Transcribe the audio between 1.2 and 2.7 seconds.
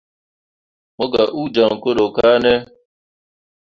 uu jaŋ koro kane.